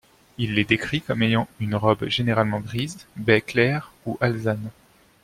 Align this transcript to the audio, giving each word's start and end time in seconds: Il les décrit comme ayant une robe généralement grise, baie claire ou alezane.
Il 0.39 0.55
les 0.55 0.63
décrit 0.63 1.01
comme 1.03 1.21
ayant 1.21 1.47
une 1.59 1.75
robe 1.75 2.07
généralement 2.09 2.59
grise, 2.59 3.05
baie 3.17 3.39
claire 3.39 3.91
ou 4.07 4.17
alezane. 4.19 4.71